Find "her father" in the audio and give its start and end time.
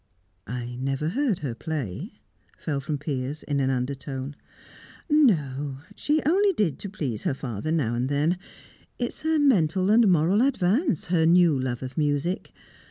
7.21-7.71